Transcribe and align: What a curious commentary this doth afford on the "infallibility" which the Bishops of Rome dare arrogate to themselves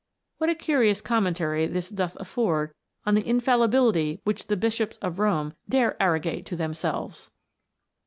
What 0.39 0.49
a 0.49 0.55
curious 0.55 0.99
commentary 0.99 1.67
this 1.67 1.87
doth 1.89 2.17
afford 2.19 2.73
on 3.05 3.13
the 3.13 3.23
"infallibility" 3.23 4.19
which 4.23 4.47
the 4.47 4.57
Bishops 4.57 4.97
of 4.97 5.19
Rome 5.19 5.53
dare 5.69 5.95
arrogate 6.01 6.43
to 6.47 6.55
themselves 6.55 7.29